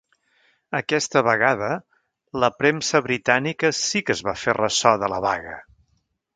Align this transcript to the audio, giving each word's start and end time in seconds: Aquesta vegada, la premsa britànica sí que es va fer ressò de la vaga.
Aquesta 0.77 1.21
vegada, 1.27 1.69
la 2.45 2.49
premsa 2.63 3.03
britànica 3.09 3.73
sí 3.83 4.05
que 4.09 4.17
es 4.19 4.27
va 4.31 4.37
fer 4.47 4.59
ressò 4.61 4.99
de 5.05 5.15
la 5.15 5.25
vaga. 5.31 5.57